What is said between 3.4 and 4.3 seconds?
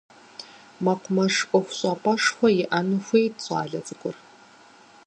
щӏалэ цӏыкӏур.